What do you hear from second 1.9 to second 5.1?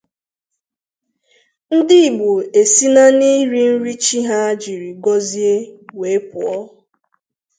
Igbo esina n'iri nri chi ha jiri